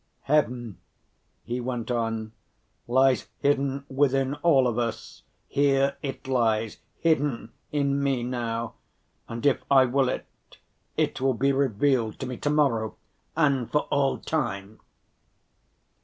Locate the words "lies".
2.87-3.27, 6.27-6.79